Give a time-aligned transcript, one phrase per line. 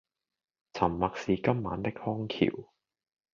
[0.73, 2.71] 沉默是今晚的康橋